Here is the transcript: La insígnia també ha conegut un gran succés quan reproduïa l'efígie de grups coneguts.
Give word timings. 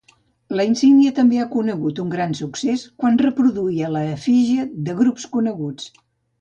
La 0.59 0.63
insígnia 0.69 1.11
també 1.19 1.41
ha 1.41 1.45
conegut 1.51 2.01
un 2.05 2.09
gran 2.15 2.33
succés 2.41 2.87
quan 3.03 3.21
reproduïa 3.25 3.93
l'efígie 3.99 4.69
de 4.89 4.99
grups 5.05 5.33
coneguts. 5.39 5.91